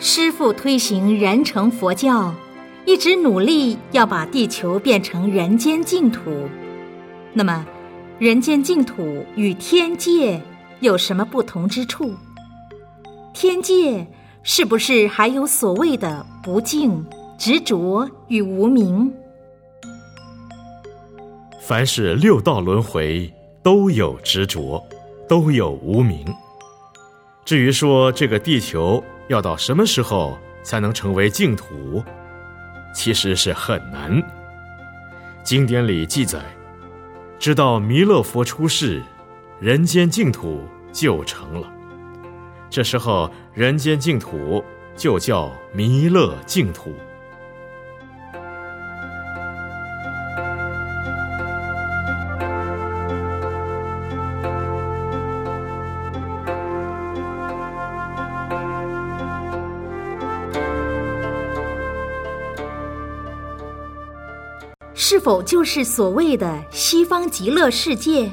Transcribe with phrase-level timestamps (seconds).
[0.00, 2.32] 师父推行人成佛教，
[2.84, 6.48] 一直努力要把地球变成人间净土。
[7.32, 7.66] 那么，
[8.16, 10.40] 人间净土与天界
[10.78, 12.14] 有什么不同之处？
[13.34, 14.06] 天界
[14.44, 17.04] 是不是还有所谓的不净、
[17.36, 19.12] 执着与无明？
[21.60, 23.32] 凡是六道轮回，
[23.64, 24.80] 都有执着，
[25.28, 26.24] 都有无明。
[27.44, 32.02] 至于说这个地球要到什么时候才能成为净土，
[32.94, 34.22] 其实是很难。
[35.42, 36.40] 经典里记载，
[37.38, 39.02] 直到弥勒佛出世，
[39.60, 41.72] 人间净土就成了。
[42.68, 44.62] 这时候，人间净土
[44.96, 46.94] 就叫弥勒净土。
[65.00, 68.28] 是否就是所谓的西方极乐世界？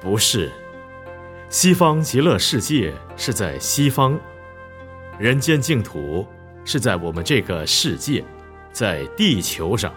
[0.00, 0.52] 不是，
[1.48, 4.16] 西方极乐世界是在西方，
[5.18, 6.24] 人间净土
[6.64, 8.24] 是在我们这个世界，
[8.70, 9.92] 在地球上。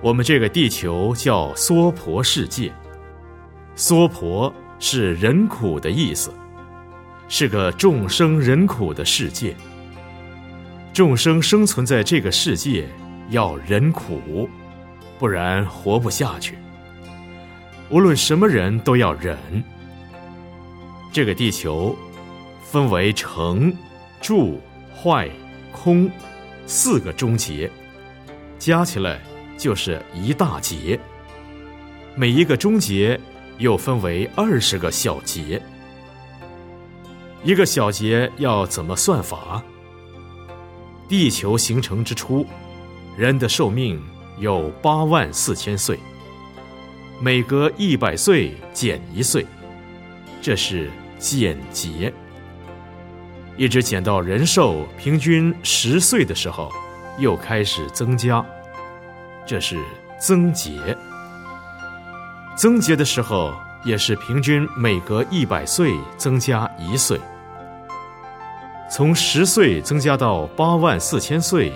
[0.00, 2.72] 我们这个地球叫娑婆世界，
[3.74, 6.30] 娑婆是人苦的意思，
[7.26, 9.56] 是个众生人苦的世界。
[10.92, 12.88] 众生生存在这个世界。
[13.32, 14.48] 要忍苦，
[15.18, 16.56] 不然活不下去。
[17.88, 19.36] 无论什么人都要忍。
[21.10, 21.96] 这个地球
[22.62, 23.74] 分为成、
[24.20, 24.60] 住、
[24.94, 25.28] 坏、
[25.72, 26.10] 空
[26.66, 27.70] 四个终结，
[28.58, 29.18] 加起来
[29.56, 31.00] 就是一大劫。
[32.14, 33.18] 每一个终结
[33.56, 35.60] 又分为二十个小节。
[37.42, 39.62] 一个小节要怎么算法？
[41.08, 42.46] 地球形成之初。
[43.16, 44.02] 人的寿命
[44.38, 45.98] 有八万四千岁，
[47.20, 49.44] 每隔一百岁减一岁，
[50.40, 52.12] 这是减节。
[53.58, 56.72] 一直减到人寿平均十岁的时候，
[57.18, 58.44] 又开始增加，
[59.46, 59.78] 这是
[60.18, 60.96] 增节。
[62.56, 63.52] 增节的时候
[63.84, 67.20] 也是平均每隔一百岁增加一岁，
[68.90, 71.70] 从十岁增加到八万四千岁。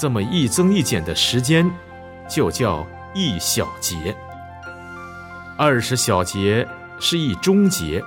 [0.00, 1.70] 这么一增一减的时间，
[2.26, 4.16] 就叫一小节。
[5.58, 6.66] 二十小节
[6.98, 8.02] 是一终节。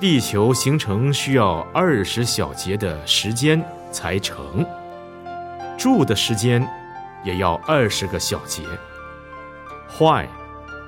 [0.00, 4.64] 地球形成需要二十小节的时间才成，
[5.76, 6.66] 住的时间
[7.24, 8.62] 也要二十个小节，
[9.86, 10.26] 坏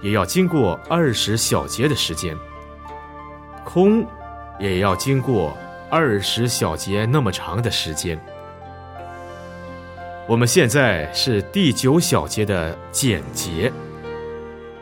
[0.00, 2.34] 也要经过二十小节的时间，
[3.62, 4.06] 空
[4.58, 5.54] 也要经过
[5.90, 8.18] 二十小节那么长的时间。
[10.32, 13.70] 我们现在是第九小节的简节，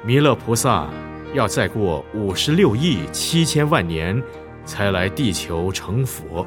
[0.05, 0.89] 弥勒菩萨
[1.35, 4.23] 要再过五十六亿七千万年
[4.65, 6.47] 才来地球成佛。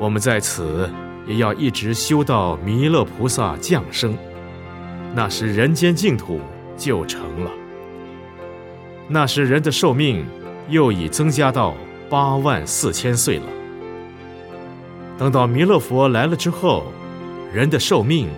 [0.00, 0.90] 我们在此
[1.28, 4.18] 也要一直修到弥勒菩萨降生，
[5.14, 6.40] 那时人间净土
[6.76, 7.52] 就成了。
[9.06, 10.26] 那时人的寿命
[10.68, 11.72] 又已增加到
[12.10, 13.46] 八万四千岁了。
[15.16, 16.82] 等到弥勒佛来了之后。
[17.52, 18.28] 人的寿命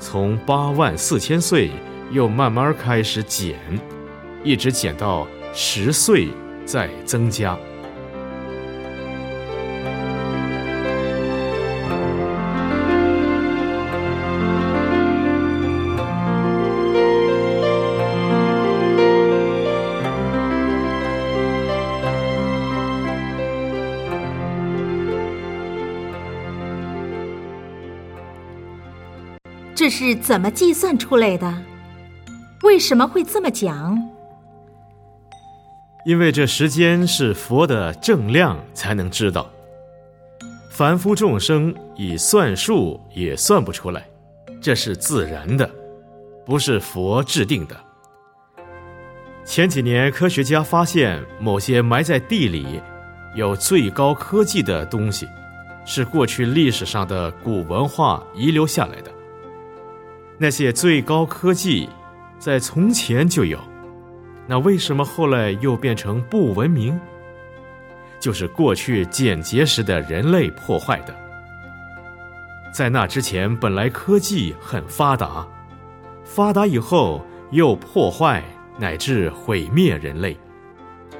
[0.00, 1.70] 从八万四千岁
[2.10, 3.56] 又慢慢开始减，
[4.42, 6.28] 一直减到十岁
[6.64, 7.56] 再增加。
[29.78, 31.56] 这是怎么计算出来的？
[32.64, 33.96] 为什么会这么讲？
[36.04, 39.48] 因为这时间是佛的正量才能知道，
[40.68, 44.04] 凡夫众生以算术也算不出来，
[44.60, 45.70] 这是自然的，
[46.44, 47.76] 不是佛制定的。
[49.44, 52.80] 前几年科学家发现，某些埋在地里
[53.36, 55.28] 有最高科技的东西，
[55.86, 59.12] 是过去历史上的古文化遗留下来的。
[60.40, 61.88] 那些最高科技，
[62.38, 63.58] 在从前就有，
[64.46, 66.98] 那为什么后来又变成不文明？
[68.20, 71.14] 就是过去简洁时的人类破坏的。
[72.72, 75.46] 在那之前，本来科技很发达，
[76.24, 78.42] 发达以后又破坏
[78.78, 80.36] 乃至毁灭人类，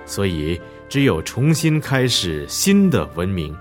[0.04, 3.56] 所以只有重新开始新的文明。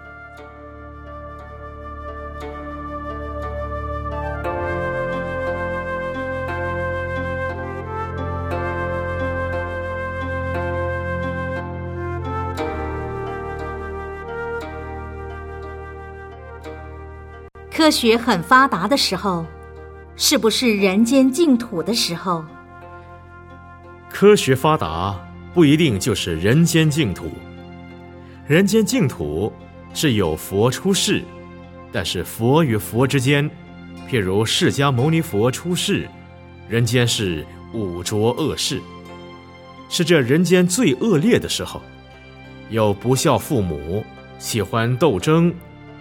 [17.77, 19.45] 科学很发达的时候，
[20.15, 22.43] 是不是人间净土的时候？
[24.09, 25.15] 科学发达
[25.53, 27.29] 不一定就是人间净土。
[28.47, 29.53] 人间净土
[29.93, 31.23] 是有佛出世，
[31.91, 33.47] 但是佛与佛之间，
[34.09, 36.09] 譬如释迦牟尼佛出世，
[36.67, 38.81] 人间是五浊恶世，
[39.87, 41.79] 是这人间最恶劣的时候，
[42.71, 44.03] 有不孝父母，
[44.39, 45.53] 喜欢斗争、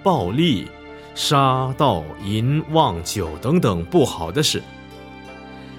[0.02, 0.66] 暴力。
[1.16, 4.62] 杀盗淫妄酒等等不好的事。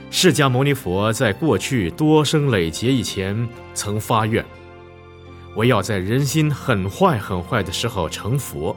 [0.10, 4.44] 释迦牟尼佛在过去多生累劫以前曾发愿，
[5.54, 8.76] 我要在人心很坏很坏的时候成佛。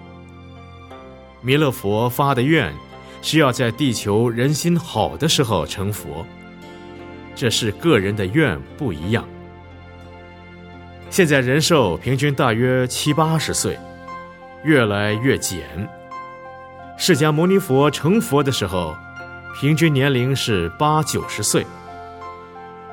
[1.40, 2.70] 弥勒佛发的愿
[3.22, 6.26] 是要在地球人心好的时候成佛。
[7.34, 9.26] 这是个人的愿不一样。
[11.08, 13.78] 现在人寿平均大约七八十岁，
[14.62, 15.88] 越来越减。
[17.02, 18.94] 释迦牟尼佛成佛的时候，
[19.58, 21.66] 平均年龄是八九十岁。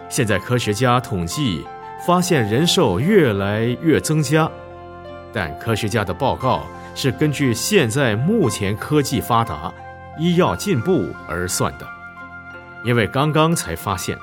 [0.07, 1.68] 现在科学家统计
[2.06, 4.50] 发现人寿越来越增加，
[5.33, 6.63] 但科学家的报告
[6.95, 9.74] 是根据现在目前科技发达、
[10.18, 11.86] 医药进步而算的，
[12.86, 14.18] 因为刚刚才发现，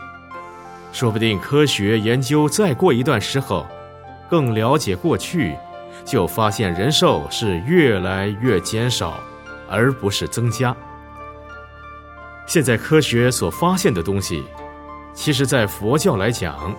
[0.95, 3.67] 说不定科学研究再过一段时候，
[4.31, 5.55] 更了解过去，
[6.07, 9.21] 就发现人寿是越来越减少。
[9.69, 10.75] 而不是增加。
[12.46, 14.44] 现在科学所发现的东西，
[15.14, 16.75] 其实，在佛教来讲，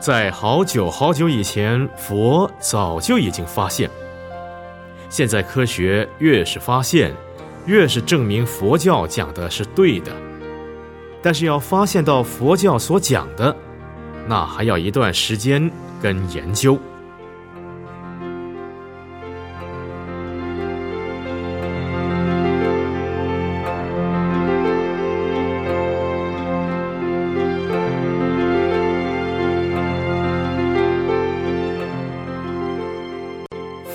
[0.00, 3.90] 在好久好久以前，佛早就已经发现。
[5.08, 7.14] 现在科学越是发现，
[7.64, 10.12] 越是证明佛教讲的是对的。
[11.22, 13.56] 但是要发现到佛教所讲的，
[14.26, 15.70] 那还要一段时间
[16.02, 16.78] 跟研究。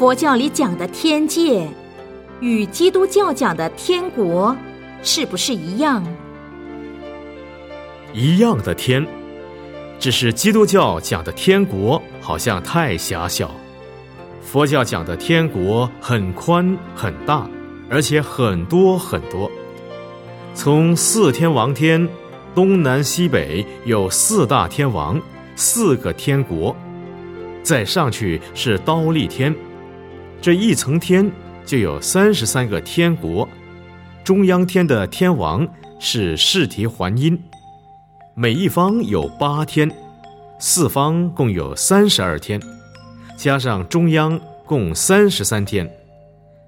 [0.03, 1.65] 佛教里讲的天界，
[2.41, 4.53] 与基督教讲的天国，
[5.01, 6.05] 是不是一样？
[8.11, 9.07] 一样的天，
[9.99, 13.49] 只是基督教讲的天国好像太狭小，
[14.41, 17.49] 佛教讲的天国很宽很大，
[17.89, 19.49] 而且很多很多。
[20.53, 22.05] 从四天王天，
[22.53, 25.17] 东南西北有四大天王，
[25.55, 26.75] 四个天国，
[27.63, 29.55] 再上去是刀立天。
[30.43, 31.31] 这一层天
[31.65, 33.47] 就有三十三个天国，
[34.25, 35.65] 中央天的天王
[35.99, 37.41] 是释提还因，
[38.35, 39.89] 每一方有八天，
[40.59, 42.61] 四方共有三十二天，
[43.37, 45.89] 加上中央共三十三天，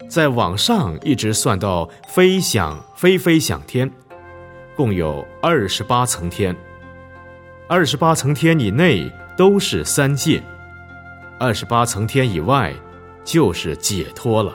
[0.07, 3.91] 再往上一直算到飞想飞飞想天，
[4.73, 6.55] 共有二十八层天，
[7.67, 10.41] 二十八层天以内都是三界，
[11.37, 12.73] 二十八层天以外。
[13.25, 14.53] 就是解脱了。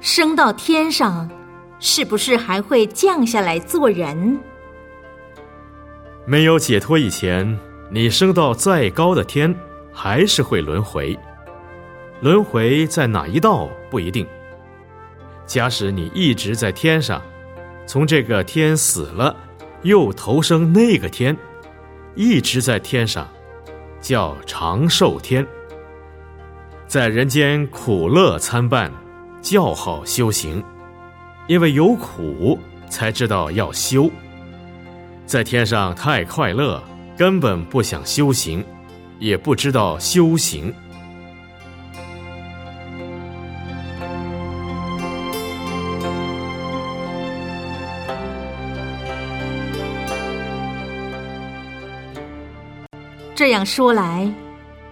[0.00, 1.28] 升到天上，
[1.78, 4.38] 是不是还会降下来做人？
[6.24, 7.58] 没有解脱以前，
[7.90, 9.54] 你升到再高的天。
[9.98, 11.18] 还是会轮回，
[12.20, 14.26] 轮回在哪一道不一定。
[15.46, 17.22] 假使你一直在天上，
[17.86, 19.34] 从这个天死了，
[19.84, 21.34] 又投生那个天，
[22.14, 23.26] 一直在天上，
[23.98, 25.44] 叫长寿天。
[26.86, 28.92] 在人间苦乐参半，
[29.40, 30.62] 较好修行，
[31.46, 32.58] 因为有苦
[32.90, 34.10] 才知道要修。
[35.24, 36.82] 在天上太快乐，
[37.16, 38.62] 根本不想修行。
[39.18, 40.72] 也不知道修行。
[53.34, 54.26] 这样说来，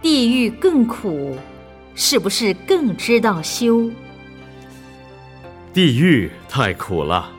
[0.02, 1.36] 地狱更苦，
[1.94, 3.90] 是不是更知道修？
[5.72, 7.30] 地狱太苦了，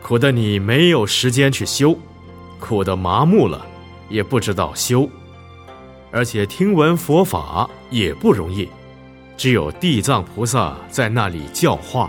[0.00, 1.98] 苦的你没有时间去修，
[2.60, 3.66] 苦的麻木了，
[4.08, 5.10] 也不知道修。
[6.14, 8.68] 而且听闻佛法也不容易，
[9.36, 12.08] 只有地藏菩萨在那里教化。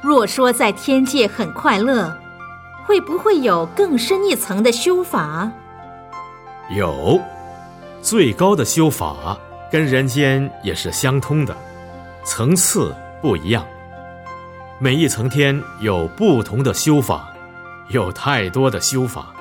[0.00, 2.16] 若说在天界很快乐，
[2.86, 5.50] 会不会有更深一层的修法？
[6.70, 7.20] 有，
[8.00, 9.36] 最高的修法
[9.72, 11.54] 跟人间也是相通的，
[12.24, 13.64] 层次不一样。
[14.78, 17.28] 每一层天有不同的修法，
[17.88, 19.34] 有太多的修法。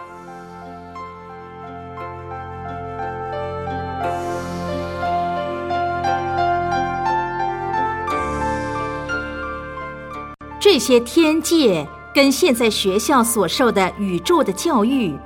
[10.59, 15.17] 这些天界跟现在学校所受的宇宙的教育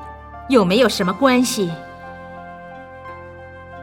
[0.49, 1.71] 有没有什么关系？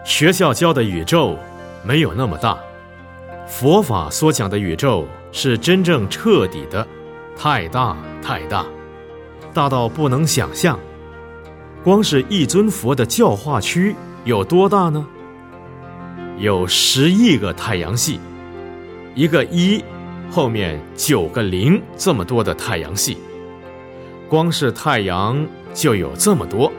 [0.04, 1.36] 学校教的宇宙
[1.82, 2.56] 没有那么大，
[3.48, 6.86] 佛法所讲的宇宙是真正彻底的，
[7.36, 8.64] 太大太大，
[9.54, 10.78] 大到不能想象。
[11.82, 15.04] 光是一尊佛的教化区有多大呢？
[16.38, 18.20] 有十亿个太阳系，
[19.14, 19.82] 一个一。
[20.30, 23.16] 后面九个零这么多的太阳系，
[24.28, 26.70] 光是太阳就有这么多。